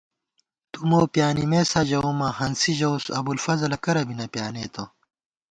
تُو 0.71 0.79
مو 0.89 0.99
پیا 1.13 1.27
نِمېسا 1.37 1.81
ژَوُماں 1.89 2.33
ہنسی 2.39 2.73
ژَوُس 2.79 3.05
ابُوالفضلَہ 3.17 3.77
کرہ 3.83 4.03
بی 4.07 4.13
پیانېتہ 4.33 4.83
نئ 4.83 4.87